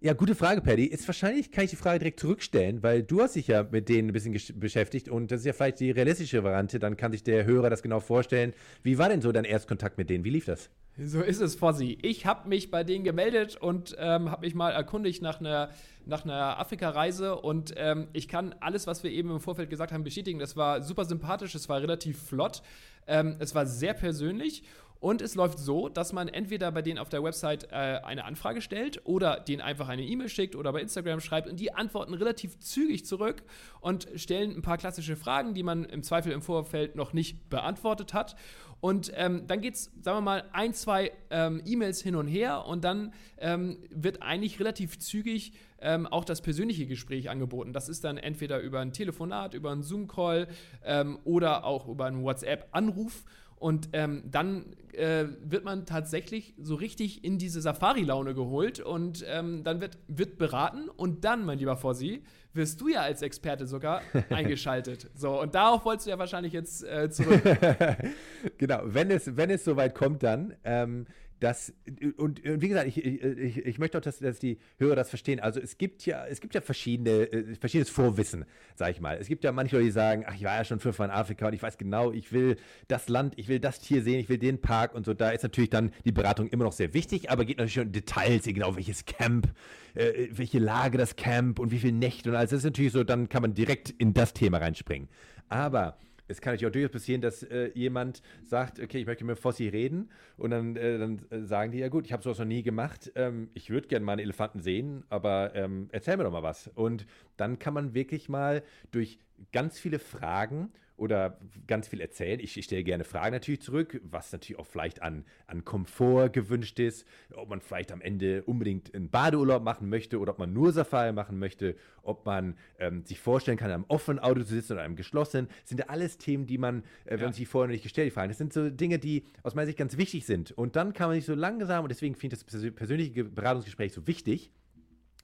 Ja, 0.00 0.12
gute 0.12 0.36
Frage, 0.36 0.60
Paddy. 0.60 0.84
Ist 0.84 1.08
wahrscheinlich, 1.08 1.50
kann 1.50 1.64
ich 1.64 1.70
die 1.70 1.76
Frage 1.76 1.98
direkt 1.98 2.20
zurückstellen, 2.20 2.84
weil 2.84 3.02
du 3.02 3.20
hast 3.20 3.34
dich 3.34 3.48
ja 3.48 3.66
mit 3.68 3.88
denen 3.88 4.10
ein 4.10 4.12
bisschen 4.12 4.60
beschäftigt 4.60 5.08
und 5.08 5.32
das 5.32 5.40
ist 5.40 5.46
ja 5.46 5.52
vielleicht 5.52 5.80
die 5.80 5.90
realistische 5.90 6.44
Variante. 6.44 6.78
Dann 6.78 6.96
kann 6.96 7.10
sich 7.10 7.24
der 7.24 7.44
Hörer 7.44 7.68
das 7.68 7.82
genau 7.82 7.98
vorstellen. 7.98 8.54
Wie 8.84 8.96
war 8.96 9.08
denn 9.08 9.20
so 9.20 9.32
dein 9.32 9.44
Erstkontakt 9.44 9.98
mit 9.98 10.08
denen? 10.08 10.22
Wie 10.22 10.30
lief 10.30 10.44
das? 10.44 10.70
So 11.04 11.20
ist 11.20 11.40
es, 11.40 11.56
Fossi. 11.56 11.98
Ich 12.00 12.26
habe 12.26 12.48
mich 12.48 12.70
bei 12.70 12.84
denen 12.84 13.02
gemeldet 13.02 13.56
und 13.56 13.96
ähm, 13.98 14.30
habe 14.30 14.46
mich 14.46 14.54
mal 14.54 14.70
erkundigt 14.70 15.20
nach 15.20 15.40
einer, 15.40 15.70
nach 16.06 16.24
einer 16.24 16.60
Afrika-Reise 16.60 17.34
und 17.34 17.74
ähm, 17.76 18.06
ich 18.12 18.28
kann 18.28 18.54
alles, 18.60 18.86
was 18.86 19.02
wir 19.02 19.10
eben 19.10 19.30
im 19.30 19.40
Vorfeld 19.40 19.68
gesagt 19.68 19.90
haben, 19.90 20.04
bestätigen. 20.04 20.38
Das 20.38 20.56
war 20.56 20.80
super 20.82 21.06
sympathisch, 21.06 21.56
es 21.56 21.68
war 21.68 21.80
relativ 21.80 22.22
flott, 22.22 22.62
ähm, 23.08 23.34
es 23.40 23.52
war 23.56 23.66
sehr 23.66 23.94
persönlich 23.94 24.62
und 25.00 25.22
es 25.22 25.36
läuft 25.36 25.58
so, 25.58 25.88
dass 25.88 26.12
man 26.12 26.28
entweder 26.28 26.72
bei 26.72 26.82
denen 26.82 26.98
auf 26.98 27.08
der 27.08 27.22
Website 27.22 27.68
äh, 27.70 27.76
eine 27.76 28.24
Anfrage 28.24 28.60
stellt 28.60 29.00
oder 29.04 29.38
denen 29.38 29.60
einfach 29.60 29.88
eine 29.88 30.02
E-Mail 30.02 30.28
schickt 30.28 30.56
oder 30.56 30.72
bei 30.72 30.80
Instagram 30.80 31.20
schreibt 31.20 31.48
und 31.48 31.60
die 31.60 31.72
antworten 31.72 32.14
relativ 32.14 32.58
zügig 32.58 33.06
zurück 33.06 33.42
und 33.80 34.08
stellen 34.16 34.56
ein 34.56 34.62
paar 34.62 34.76
klassische 34.76 35.14
Fragen, 35.14 35.54
die 35.54 35.62
man 35.62 35.84
im 35.84 36.02
Zweifel 36.02 36.32
im 36.32 36.42
Vorfeld 36.42 36.96
noch 36.96 37.12
nicht 37.12 37.48
beantwortet 37.48 38.12
hat. 38.12 38.34
Und 38.80 39.12
ähm, 39.14 39.46
dann 39.46 39.60
geht 39.60 39.74
es, 39.74 39.90
sagen 40.02 40.18
wir 40.18 40.22
mal, 40.22 40.44
ein, 40.52 40.72
zwei 40.72 41.12
ähm, 41.30 41.62
E-Mails 41.64 42.00
hin 42.00 42.14
und 42.14 42.28
her 42.28 42.64
und 42.64 42.84
dann 42.84 43.12
ähm, 43.38 43.78
wird 43.90 44.22
eigentlich 44.22 44.60
relativ 44.60 44.98
zügig 44.98 45.52
ähm, 45.80 46.06
auch 46.06 46.24
das 46.24 46.42
persönliche 46.42 46.86
Gespräch 46.86 47.30
angeboten. 47.30 47.72
Das 47.72 47.88
ist 47.88 48.04
dann 48.04 48.18
entweder 48.18 48.60
über 48.60 48.80
ein 48.80 48.92
Telefonat, 48.92 49.54
über 49.54 49.70
einen 49.72 49.82
Zoom-Call 49.82 50.48
ähm, 50.84 51.18
oder 51.24 51.64
auch 51.64 51.88
über 51.88 52.06
einen 52.06 52.22
WhatsApp-Anruf. 52.22 53.24
Und 53.58 53.90
ähm, 53.92 54.22
dann 54.30 54.76
äh, 54.92 55.26
wird 55.42 55.64
man 55.64 55.86
tatsächlich 55.86 56.54
so 56.58 56.74
richtig 56.74 57.24
in 57.24 57.38
diese 57.38 57.60
Safari-Laune 57.60 58.34
geholt 58.34 58.80
und 58.80 59.24
ähm, 59.28 59.64
dann 59.64 59.80
wird, 59.80 59.98
wird 60.08 60.38
beraten 60.38 60.88
und 60.88 61.24
dann, 61.24 61.44
mein 61.44 61.58
lieber 61.58 61.76
Fossi, 61.76 62.22
wirst 62.52 62.80
du 62.80 62.88
ja 62.88 63.02
als 63.02 63.22
Experte 63.22 63.66
sogar 63.66 64.02
eingeschaltet. 64.30 65.10
So, 65.14 65.40
und 65.40 65.54
darauf 65.54 65.84
wolltest 65.84 66.06
du 66.06 66.10
ja 66.10 66.18
wahrscheinlich 66.18 66.52
jetzt 66.52 66.84
äh, 66.84 67.10
zurück. 67.10 67.42
genau, 68.58 68.80
wenn 68.84 69.10
es, 69.10 69.36
wenn 69.36 69.50
es 69.50 69.64
soweit 69.64 69.94
kommt 69.94 70.22
dann, 70.22 70.54
ähm, 70.64 71.06
das, 71.40 71.72
und, 72.16 72.44
und, 72.44 72.62
wie 72.62 72.68
gesagt, 72.68 72.88
ich, 72.88 73.04
ich, 73.04 73.58
ich 73.58 73.78
möchte 73.78 73.98
auch, 73.98 74.02
dass, 74.02 74.18
dass, 74.18 74.38
die 74.38 74.58
Hörer 74.78 74.96
das 74.96 75.08
verstehen. 75.08 75.40
Also 75.40 75.60
es 75.60 75.78
gibt 75.78 76.04
ja, 76.06 76.26
es 76.26 76.40
gibt 76.40 76.54
ja 76.54 76.60
verschiedene, 76.60 77.32
äh, 77.32 77.54
verschiedenes 77.54 77.90
Vorwissen, 77.90 78.44
sag 78.74 78.90
ich 78.90 79.00
mal. 79.00 79.16
Es 79.18 79.28
gibt 79.28 79.44
ja 79.44 79.52
manche 79.52 79.76
Leute, 79.76 79.86
die 79.86 79.92
sagen, 79.92 80.24
ach, 80.26 80.34
ich 80.34 80.44
war 80.44 80.56
ja 80.56 80.64
schon 80.64 80.80
fünfmal 80.80 81.08
in 81.08 81.14
Afrika 81.14 81.46
und 81.46 81.52
ich 81.52 81.62
weiß 81.62 81.78
genau, 81.78 82.12
ich 82.12 82.32
will 82.32 82.56
das 82.88 83.08
Land, 83.08 83.34
ich 83.36 83.48
will 83.48 83.60
das 83.60 83.80
Tier 83.80 84.02
sehen, 84.02 84.18
ich 84.18 84.28
will 84.28 84.38
den 84.38 84.60
Park 84.60 84.94
und 84.94 85.06
so. 85.06 85.14
Da 85.14 85.30
ist 85.30 85.42
natürlich 85.42 85.70
dann 85.70 85.92
die 86.04 86.12
Beratung 86.12 86.48
immer 86.48 86.64
noch 86.64 86.72
sehr 86.72 86.92
wichtig, 86.94 87.30
aber 87.30 87.44
geht 87.44 87.58
natürlich 87.58 87.74
schon 87.74 87.86
in 87.86 87.92
Details, 87.92 88.44
genau 88.44 88.74
welches 88.76 89.04
Camp, 89.04 89.48
äh, 89.94 90.28
welche 90.32 90.58
Lage 90.58 90.98
das 90.98 91.16
Camp 91.16 91.58
und 91.58 91.70
wie 91.70 91.78
viele 91.78 91.92
Nächte 91.92 92.30
und 92.30 92.36
alles. 92.36 92.50
Das 92.50 92.58
ist 92.58 92.64
natürlich 92.64 92.92
so, 92.92 93.04
dann 93.04 93.28
kann 93.28 93.42
man 93.42 93.54
direkt 93.54 93.90
in 93.90 94.12
das 94.12 94.34
Thema 94.34 94.58
reinspringen. 94.58 95.08
Aber 95.48 95.96
es 96.28 96.40
kann 96.40 96.52
natürlich 96.52 96.68
auch 96.68 96.72
durchaus 96.72 96.92
passieren, 96.92 97.20
dass 97.20 97.42
äh, 97.42 97.70
jemand 97.74 98.22
sagt, 98.44 98.80
okay, 98.80 98.98
ich 99.00 99.06
möchte 99.06 99.24
mit 99.24 99.38
Fossi 99.38 99.68
reden 99.68 100.10
und 100.36 100.50
dann, 100.50 100.76
äh, 100.76 100.98
dann 100.98 101.26
sagen 101.46 101.72
die, 101.72 101.78
ja 101.78 101.88
gut, 101.88 102.06
ich 102.06 102.12
habe 102.12 102.22
sowas 102.22 102.38
noch 102.38 102.46
nie 102.46 102.62
gemacht, 102.62 103.10
ähm, 103.16 103.48
ich 103.54 103.70
würde 103.70 103.88
gerne 103.88 104.04
mal 104.04 104.12
einen 104.12 104.20
Elefanten 104.22 104.60
sehen, 104.60 105.04
aber 105.08 105.54
ähm, 105.54 105.88
erzähl 105.90 106.16
mir 106.16 106.24
doch 106.24 106.32
mal 106.32 106.42
was. 106.42 106.68
Und 106.68 107.06
dann 107.36 107.58
kann 107.58 107.74
man 107.74 107.94
wirklich 107.94 108.28
mal 108.28 108.62
durch 108.90 109.18
ganz 109.52 109.78
viele 109.78 109.98
Fragen 109.98 110.70
oder 110.98 111.38
ganz 111.66 111.88
viel 111.88 112.00
erzählen. 112.00 112.40
Ich, 112.40 112.56
ich 112.56 112.64
stelle 112.64 112.82
gerne 112.82 113.04
Fragen 113.04 113.32
natürlich 113.32 113.62
zurück, 113.62 114.00
was 114.04 114.32
natürlich 114.32 114.58
auch 114.58 114.66
vielleicht 114.66 115.00
an, 115.00 115.24
an 115.46 115.64
Komfort 115.64 116.30
gewünscht 116.30 116.78
ist, 116.80 117.06
ob 117.34 117.48
man 117.48 117.60
vielleicht 117.60 117.92
am 117.92 118.00
Ende 118.00 118.42
unbedingt 118.44 118.94
einen 118.94 119.08
Badeurlaub 119.08 119.62
machen 119.62 119.88
möchte 119.88 120.18
oder 120.18 120.32
ob 120.32 120.38
man 120.38 120.52
nur 120.52 120.72
Safari 120.72 121.12
machen 121.12 121.38
möchte, 121.38 121.76
ob 122.02 122.26
man 122.26 122.56
ähm, 122.78 123.04
sich 123.04 123.20
vorstellen 123.20 123.56
kann, 123.56 123.68
in 123.68 123.74
einem 123.74 123.84
offenen 123.88 124.18
Auto 124.18 124.42
zu 124.42 124.54
sitzen 124.54 124.72
oder 124.72 124.82
einem 124.82 124.96
geschlossenen. 124.96 125.46
Das 125.46 125.68
sind 125.68 125.78
ja 125.78 125.86
alles 125.86 126.18
Themen, 126.18 126.46
die 126.46 126.58
man, 126.58 126.82
äh, 127.04 127.12
wenn 127.12 127.18
ja. 127.20 127.24
man 127.26 127.32
sich 127.32 127.46
vorher 127.46 127.68
noch 127.68 127.72
nicht 127.72 127.84
gestellt 127.84 128.14
hat, 128.16 128.30
das 128.30 128.38
sind 128.38 128.52
so 128.52 128.68
Dinge, 128.68 128.98
die 128.98 129.24
aus 129.42 129.54
meiner 129.54 129.66
Sicht 129.66 129.78
ganz 129.78 129.96
wichtig 129.96 130.26
sind. 130.26 130.50
Und 130.52 130.74
dann 130.74 130.92
kann 130.92 131.08
man 131.08 131.16
sich 131.16 131.26
so 131.26 131.34
langsam, 131.34 131.84
und 131.84 131.90
deswegen 131.90 132.16
finde 132.16 132.36
ich 132.36 132.44
das 132.44 132.72
persönliche 132.72 133.24
Beratungsgespräch 133.24 133.92
so 133.92 134.06
wichtig, 134.06 134.50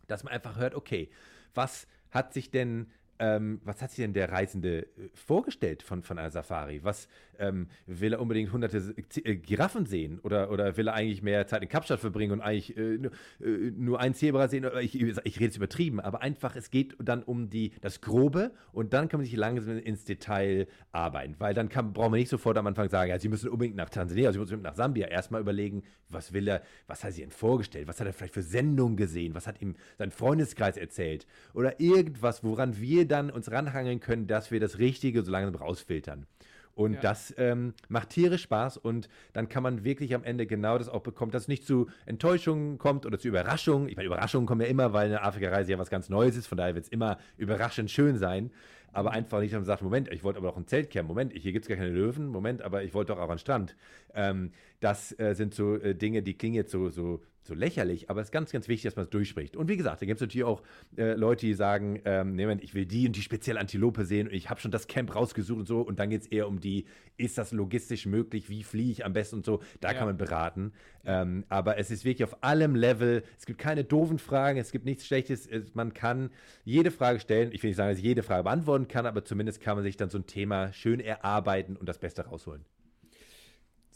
dass 0.06 0.22
man 0.22 0.32
einfach 0.32 0.56
hört, 0.56 0.74
okay, 0.74 1.10
was 1.54 1.86
hat 2.10 2.32
sich 2.32 2.50
denn 2.50 2.86
ähm, 3.18 3.60
was 3.64 3.80
hat 3.80 3.90
sich 3.90 4.04
denn 4.04 4.12
der 4.12 4.30
Reisende 4.30 4.82
äh, 4.82 5.08
vorgestellt 5.14 5.82
von, 5.82 6.02
von 6.02 6.18
einer 6.18 6.30
Safari? 6.30 6.82
Was 6.82 7.08
ähm, 7.38 7.68
will 7.86 8.12
er 8.12 8.20
unbedingt 8.20 8.52
hunderte 8.52 8.94
äh, 9.24 9.36
Giraffen 9.36 9.86
sehen? 9.86 10.18
Oder, 10.20 10.50
oder 10.50 10.76
will 10.76 10.88
er 10.88 10.94
eigentlich 10.94 11.22
mehr 11.22 11.46
Zeit 11.46 11.62
in 11.62 11.68
Kapstadt 11.68 12.00
verbringen 12.00 12.32
und 12.32 12.40
eigentlich 12.40 12.76
äh, 12.76 12.98
nur, 12.98 13.12
äh, 13.40 13.70
nur 13.76 14.00
ein 14.00 14.14
Zebra 14.14 14.48
sehen? 14.48 14.66
Ich, 14.80 15.00
ich 15.00 15.16
rede 15.16 15.44
jetzt 15.44 15.56
übertrieben, 15.56 16.00
aber 16.00 16.22
einfach, 16.22 16.56
es 16.56 16.70
geht 16.70 16.96
dann 16.98 17.22
um 17.22 17.50
die, 17.50 17.72
das 17.80 18.00
Grobe 18.00 18.52
und 18.72 18.92
dann 18.92 19.08
kann 19.08 19.20
man 19.20 19.26
sich 19.26 19.36
langsam 19.36 19.78
ins 19.78 20.04
Detail 20.04 20.66
arbeiten. 20.92 21.36
Weil 21.38 21.54
dann 21.54 21.68
kann, 21.68 21.92
braucht 21.92 22.10
man 22.10 22.18
nicht 22.18 22.30
sofort 22.30 22.58
am 22.58 22.66
Anfang 22.66 22.88
sagen, 22.88 23.10
ja, 23.10 23.18
Sie 23.18 23.28
müssen 23.28 23.48
unbedingt 23.48 23.76
nach 23.76 23.90
Tansania, 23.90 24.32
Sie 24.32 24.38
müssen 24.38 24.62
nach 24.62 24.74
Sambia. 24.74 25.06
Erstmal 25.06 25.40
überlegen, 25.40 25.82
was 26.08 26.32
will 26.32 26.48
er, 26.48 26.62
was 26.86 27.02
hat 27.02 27.10
er 27.10 27.12
sich 27.12 27.22
denn 27.22 27.30
vorgestellt? 27.30 27.88
Was 27.88 28.00
hat 28.00 28.06
er 28.06 28.12
vielleicht 28.12 28.34
für 28.34 28.42
Sendungen 28.42 28.96
gesehen? 28.96 29.34
Was 29.34 29.46
hat 29.46 29.60
ihm 29.60 29.76
sein 29.98 30.10
Freundeskreis 30.10 30.76
erzählt? 30.76 31.26
Oder 31.52 31.80
irgendwas, 31.80 32.44
woran 32.44 32.80
wir 32.80 33.03
dann 33.08 33.30
uns 33.30 33.50
ranhangeln 33.50 34.00
können, 34.00 34.26
dass 34.26 34.50
wir 34.50 34.60
das 34.60 34.78
Richtige 34.78 35.22
so 35.22 35.30
langsam 35.30 35.54
rausfiltern. 35.54 36.26
Und 36.74 36.94
ja. 36.94 37.00
das 37.00 37.32
ähm, 37.38 37.74
macht 37.88 38.10
tierisch 38.10 38.42
Spaß 38.42 38.78
und 38.78 39.08
dann 39.32 39.48
kann 39.48 39.62
man 39.62 39.84
wirklich 39.84 40.14
am 40.14 40.24
Ende 40.24 40.46
genau 40.46 40.76
das 40.76 40.88
auch 40.88 41.02
bekommen, 41.02 41.30
dass 41.30 41.42
es 41.42 41.48
nicht 41.48 41.64
zu 41.64 41.88
Enttäuschungen 42.04 42.78
kommt 42.78 43.06
oder 43.06 43.18
zu 43.18 43.28
Überraschungen. 43.28 43.88
Ich 43.88 43.96
meine, 43.96 44.06
Überraschungen 44.06 44.46
kommen 44.46 44.60
ja 44.60 44.66
immer, 44.66 44.92
weil 44.92 45.06
eine 45.06 45.22
Afrika-Reise 45.22 45.72
ja 45.72 45.78
was 45.78 45.88
ganz 45.88 46.08
Neues 46.08 46.36
ist, 46.36 46.48
von 46.48 46.58
daher 46.58 46.74
wird 46.74 46.86
es 46.86 46.90
immer 46.90 47.18
überraschend 47.36 47.90
schön 47.90 48.18
sein. 48.18 48.50
Aber 48.94 49.10
einfach 49.12 49.40
nicht, 49.40 49.52
dass 49.52 49.58
man 49.58 49.66
sagt, 49.66 49.82
Moment, 49.82 50.10
ich 50.12 50.24
wollte 50.24 50.38
aber 50.38 50.50
auch 50.50 50.56
ein 50.56 50.66
Zelt 50.66 50.90
campen. 50.90 51.08
Moment, 51.08 51.32
hier 51.32 51.52
gibt 51.52 51.64
es 51.64 51.68
gar 51.68 51.76
keine 51.76 51.90
Löwen. 51.90 52.28
Moment, 52.28 52.62
aber 52.62 52.82
ich 52.82 52.94
wollte 52.94 53.12
doch 53.12 53.20
auch 53.20 53.28
an 53.28 53.36
den 53.36 53.38
Strand. 53.38 53.76
Ähm, 54.14 54.52
das 54.80 55.18
äh, 55.18 55.34
sind 55.34 55.54
so 55.54 55.76
äh, 55.76 55.94
Dinge, 55.94 56.22
die 56.22 56.34
klingen 56.34 56.54
jetzt 56.54 56.70
so, 56.70 56.88
so 56.88 57.20
so 57.46 57.54
lächerlich, 57.54 58.08
aber 58.08 58.22
es 58.22 58.28
ist 58.28 58.32
ganz, 58.32 58.52
ganz 58.52 58.68
wichtig, 58.68 58.84
dass 58.84 58.96
man 58.96 59.04
es 59.04 59.10
durchspricht. 59.10 59.54
Und 59.54 59.68
wie 59.68 59.76
gesagt, 59.76 60.00
da 60.00 60.06
gibt 60.06 60.16
es 60.16 60.22
natürlich 60.22 60.44
auch 60.44 60.62
äh, 60.96 61.12
Leute, 61.12 61.44
die 61.44 61.52
sagen, 61.52 62.00
ähm, 62.06 62.34
nee, 62.36 62.50
ich 62.62 62.74
will 62.74 62.86
die 62.86 63.06
und 63.06 63.14
die 63.16 63.22
spezielle 63.22 63.60
Antilope 63.60 64.06
sehen 64.06 64.28
und 64.28 64.34
ich 64.34 64.48
habe 64.48 64.60
schon 64.60 64.70
das 64.70 64.86
Camp 64.86 65.14
rausgesucht 65.14 65.60
und 65.60 65.68
so. 65.68 65.82
Und 65.82 65.98
dann 65.98 66.08
geht 66.08 66.22
es 66.22 66.26
eher 66.28 66.48
um 66.48 66.58
die, 66.58 66.86
ist 67.18 67.36
das 67.36 67.52
logistisch 67.52 68.06
möglich, 68.06 68.48
wie 68.48 68.62
fliege 68.62 68.90
ich 68.90 69.04
am 69.04 69.12
besten 69.12 69.36
und 69.36 69.44
so. 69.44 69.60
Da 69.80 69.92
ja. 69.92 69.98
kann 69.98 70.06
man 70.06 70.16
beraten. 70.16 70.72
Ähm, 71.04 71.44
aber 71.50 71.76
es 71.76 71.90
ist 71.90 72.06
wirklich 72.06 72.24
auf 72.24 72.42
allem 72.42 72.74
Level. 72.74 73.22
Es 73.38 73.44
gibt 73.44 73.58
keine 73.58 73.84
doofen 73.84 74.18
Fragen, 74.18 74.58
es 74.58 74.72
gibt 74.72 74.86
nichts 74.86 75.06
Schlechtes. 75.06 75.46
Man 75.74 75.92
kann 75.92 76.30
jede 76.64 76.90
Frage 76.90 77.20
stellen. 77.20 77.52
Ich 77.52 77.62
will 77.62 77.68
nicht 77.68 77.76
sagen, 77.76 77.90
dass 77.90 77.98
ich 77.98 78.04
jede 78.04 78.22
Frage 78.22 78.44
beantworten 78.44 78.83
kann, 78.88 79.06
aber 79.06 79.24
zumindest 79.24 79.60
kann 79.60 79.76
man 79.76 79.84
sich 79.84 79.96
dann 79.96 80.10
so 80.10 80.18
ein 80.18 80.26
Thema 80.26 80.72
schön 80.72 81.00
erarbeiten 81.00 81.76
und 81.76 81.88
das 81.88 81.98
Beste 81.98 82.24
rausholen. 82.26 82.64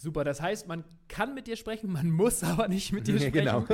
Super, 0.01 0.23
das 0.23 0.41
heißt, 0.41 0.69
man 0.69 0.85
kann 1.09 1.35
mit 1.35 1.49
dir 1.49 1.57
sprechen, 1.57 1.91
man 1.91 2.09
muss 2.09 2.45
aber 2.45 2.69
nicht 2.69 2.93
mit 2.93 3.09
dir 3.09 3.17
sprechen. 3.19 3.33
genau. 3.33 3.65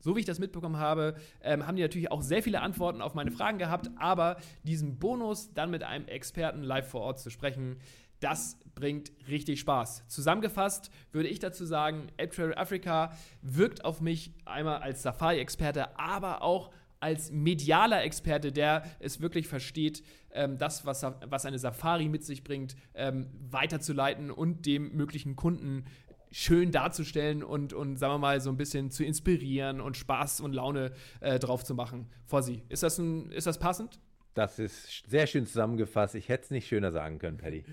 So 0.00 0.14
wie 0.14 0.20
ich 0.20 0.26
das 0.26 0.38
mitbekommen 0.38 0.76
habe, 0.76 1.16
ähm, 1.42 1.66
haben 1.66 1.76
die 1.76 1.82
natürlich 1.82 2.10
auch 2.10 2.20
sehr 2.20 2.42
viele 2.42 2.60
Antworten 2.60 3.00
auf 3.00 3.14
meine 3.14 3.30
Fragen 3.30 3.56
gehabt, 3.56 3.90
aber 3.96 4.36
diesen 4.62 4.98
Bonus, 4.98 5.54
dann 5.54 5.70
mit 5.70 5.82
einem 5.82 6.06
Experten 6.06 6.62
live 6.62 6.88
vor 6.88 7.00
Ort 7.00 7.20
zu 7.20 7.30
sprechen, 7.30 7.78
das 8.20 8.58
bringt 8.74 9.10
richtig 9.28 9.60
Spaß. 9.60 10.06
Zusammengefasst 10.08 10.90
würde 11.12 11.28
ich 11.28 11.38
dazu 11.38 11.64
sagen, 11.64 12.08
Ape 12.18 12.28
Trail 12.28 12.54
Africa 12.54 13.12
wirkt 13.40 13.86
auf 13.86 14.02
mich 14.02 14.34
einmal 14.44 14.82
als 14.82 15.02
Safari-Experte, 15.02 15.98
aber 15.98 16.42
auch 16.42 16.70
als 17.00 17.30
medialer 17.30 18.02
Experte, 18.02 18.52
der 18.52 18.82
es 18.98 19.20
wirklich 19.20 19.48
versteht, 19.48 20.02
ähm, 20.32 20.58
das, 20.58 20.84
was, 20.84 21.04
was 21.26 21.46
eine 21.46 21.58
Safari 21.58 22.08
mit 22.08 22.24
sich 22.24 22.44
bringt, 22.44 22.76
ähm, 22.94 23.28
weiterzuleiten 23.50 24.30
und 24.30 24.66
dem 24.66 24.96
möglichen 24.96 25.36
Kunden 25.36 25.84
schön 26.30 26.72
darzustellen 26.72 27.42
und, 27.42 27.72
und 27.72 27.96
sagen 27.96 28.14
wir 28.14 28.18
mal 28.18 28.40
so 28.40 28.50
ein 28.50 28.56
bisschen 28.56 28.90
zu 28.90 29.04
inspirieren 29.04 29.80
und 29.80 29.96
Spaß 29.96 30.40
und 30.40 30.52
Laune 30.52 30.92
äh, 31.20 31.38
drauf 31.38 31.64
zu 31.64 31.74
machen. 31.74 32.06
Fossi, 32.26 32.62
ist 32.68 32.82
das, 32.82 32.98
ein, 32.98 33.30
ist 33.32 33.46
das 33.46 33.58
passend? 33.58 33.98
Das 34.34 34.58
ist 34.58 35.08
sehr 35.08 35.26
schön 35.26 35.46
zusammengefasst. 35.46 36.14
Ich 36.14 36.28
hätte 36.28 36.44
es 36.44 36.50
nicht 36.50 36.68
schöner 36.68 36.92
sagen 36.92 37.18
können, 37.18 37.38
Paddy. 37.38 37.64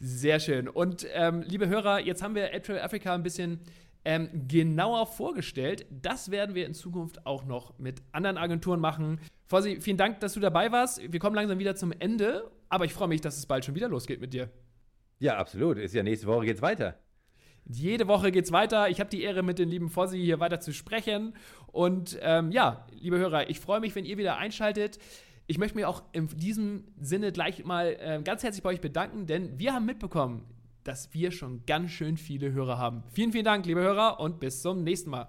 Sehr 0.00 0.38
schön. 0.38 0.68
Und 0.68 1.06
ähm, 1.12 1.42
liebe 1.42 1.68
Hörer, 1.68 2.00
jetzt 2.00 2.22
haben 2.22 2.34
wir 2.34 2.50
Trail 2.62 2.80
Africa 2.80 3.14
ein 3.14 3.22
bisschen 3.22 3.60
ähm, 4.04 4.46
genauer 4.48 5.06
vorgestellt. 5.06 5.86
Das 5.90 6.30
werden 6.30 6.54
wir 6.54 6.66
in 6.66 6.74
Zukunft 6.74 7.26
auch 7.26 7.44
noch 7.44 7.78
mit 7.78 8.02
anderen 8.12 8.36
Agenturen 8.36 8.80
machen. 8.80 9.20
Fossi, 9.46 9.80
vielen 9.80 9.96
Dank, 9.96 10.20
dass 10.20 10.34
du 10.34 10.40
dabei 10.40 10.72
warst. 10.72 11.00
Wir 11.12 11.20
kommen 11.20 11.36
langsam 11.36 11.58
wieder 11.58 11.74
zum 11.74 11.92
Ende, 11.92 12.50
aber 12.68 12.84
ich 12.84 12.92
freue 12.92 13.08
mich, 13.08 13.20
dass 13.20 13.38
es 13.38 13.46
bald 13.46 13.64
schon 13.64 13.74
wieder 13.74 13.88
losgeht 13.88 14.20
mit 14.20 14.32
dir. 14.32 14.50
Ja, 15.18 15.36
absolut. 15.36 15.78
Ist 15.78 15.94
ja 15.94 16.02
nächste 16.02 16.26
Woche 16.26 16.46
geht's 16.46 16.62
weiter. 16.62 16.98
Jede 17.66 18.08
Woche 18.08 18.30
geht's 18.30 18.52
weiter. 18.52 18.90
Ich 18.90 19.00
habe 19.00 19.08
die 19.08 19.22
Ehre, 19.22 19.42
mit 19.42 19.58
den 19.58 19.70
lieben 19.70 19.88
Fossi 19.88 20.18
hier 20.18 20.38
weiter 20.38 20.60
zu 20.60 20.72
sprechen. 20.72 21.34
Und 21.66 22.18
ähm, 22.20 22.50
ja, 22.50 22.86
liebe 22.90 23.18
Hörer, 23.18 23.48
ich 23.48 23.58
freue 23.58 23.80
mich, 23.80 23.94
wenn 23.94 24.04
ihr 24.04 24.18
wieder 24.18 24.36
einschaltet. 24.36 24.98
Ich 25.46 25.58
möchte 25.58 25.76
mich 25.76 25.84
auch 25.84 26.02
in 26.12 26.28
diesem 26.28 26.84
Sinne 27.00 27.32
gleich 27.32 27.64
mal 27.64 27.96
äh, 28.00 28.20
ganz 28.22 28.42
herzlich 28.42 28.62
bei 28.62 28.70
euch 28.70 28.80
bedanken, 28.80 29.26
denn 29.26 29.58
wir 29.58 29.74
haben 29.74 29.84
mitbekommen, 29.84 30.46
dass 30.84 31.12
wir 31.12 31.30
schon 31.30 31.64
ganz 31.66 31.90
schön 31.90 32.16
viele 32.16 32.52
Hörer 32.52 32.78
haben. 32.78 33.02
Vielen, 33.12 33.32
vielen 33.32 33.44
Dank, 33.44 33.66
liebe 33.66 33.80
Hörer, 33.80 34.20
und 34.20 34.38
bis 34.40 34.62
zum 34.62 34.84
nächsten 34.84 35.10
Mal. 35.10 35.28